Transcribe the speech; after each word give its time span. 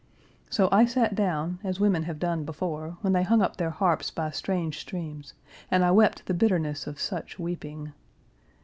So, 0.49 0.67
I 0.71 0.85
sat 0.85 1.13
down, 1.13 1.59
as 1.63 1.79
women 1.79 2.01
have 2.05 2.17
done 2.17 2.43
before, 2.43 2.97
when 3.01 3.13
they 3.13 3.21
hung 3.21 3.43
up 3.43 3.57
their 3.57 3.69
harps 3.69 4.09
by 4.09 4.31
strange 4.31 4.79
streams, 4.79 5.35
and 5.69 5.85
I 5.85 5.91
wept 5.91 6.25
the 6.25 6.33
bitterness 6.33 6.87
of 6.87 6.99
such 6.99 7.37
weeping. 7.37 7.93